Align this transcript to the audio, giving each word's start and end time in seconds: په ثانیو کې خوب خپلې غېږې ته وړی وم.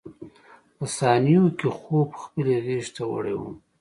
په 0.75 0.85
ثانیو 0.97 1.45
کې 1.59 1.67
خوب 1.79 2.09
خپلې 2.23 2.53
غېږې 2.65 2.89
ته 2.95 3.03
وړی 3.11 3.35
وم. 3.37 3.53